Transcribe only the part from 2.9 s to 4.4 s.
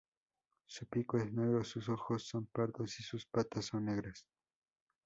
y sus patas son negras.